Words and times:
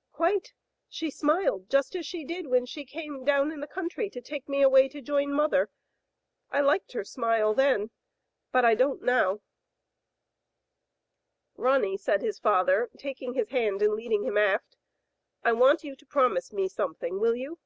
"Quite; 0.10 0.54
she 0.88 1.10
smiled 1.10 1.68
just 1.68 1.94
as 1.94 2.06
she 2.06 2.24
did 2.24 2.46
when 2.46 2.64
she 2.64 2.86
came 2.86 3.26
down 3.26 3.52
in 3.52 3.60
the 3.60 3.66
country 3.66 4.08
to 4.08 4.22
take 4.22 4.48
me 4.48 4.62
away 4.62 4.88
to 4.88 5.02
join 5.02 5.30
mother. 5.34 5.68
I 6.50 6.62
liked 6.62 6.92
her 6.92 7.04
smile 7.04 7.52
then, 7.52 7.90
but 8.52 8.64
I 8.64 8.74
don't 8.74 9.02
now.*' 9.02 9.42
Digitized 9.42 10.48
by 11.56 11.56
Google 11.56 11.56
H. 11.56 11.56
W, 11.56 11.56
LUCY, 11.58 11.60
247 11.60 11.64
"Ronny/* 11.92 11.96
said 11.98 12.22
his 12.22 12.38
father, 12.38 12.90
taking 12.96 13.34
his 13.34 13.48
hand 13.50 13.82
and 13.82 13.92
leading 13.92 14.22
him 14.22 14.38
aft, 14.38 14.76
"I 15.44 15.52
want 15.52 15.84
you 15.84 15.94
to 15.94 16.06
promise 16.06 16.54
me 16.54 16.68
something; 16.70 17.20
will 17.20 17.36
you?" 17.36 17.58